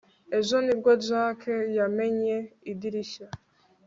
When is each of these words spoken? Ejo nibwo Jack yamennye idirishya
Ejo 0.37 0.55
nibwo 0.65 0.91
Jack 1.05 1.39
yamennye 1.77 2.37
idirishya 2.71 3.27